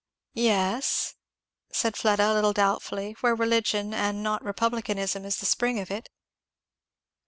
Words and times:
"Yes" 0.33 1.13
said 1.71 1.95
Fleda 1.95 2.33
a 2.33 2.33
little 2.33 2.53
doubtfully, 2.53 3.15
"where 3.21 3.35
religion 3.35 3.93
and 3.93 4.23
not 4.23 4.43
republicanism 4.43 5.25
is 5.25 5.35
the 5.37 5.45
spring 5.45 5.79
of 5.79 5.91
it." 5.91 6.09